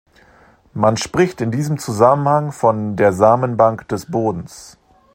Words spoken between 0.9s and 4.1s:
spricht in diesem Zusammenhang von der Samenbank des